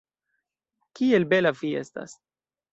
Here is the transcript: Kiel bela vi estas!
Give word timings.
Kiel 1.01 1.29
bela 1.35 1.53
vi 1.61 1.73
estas! 1.85 2.19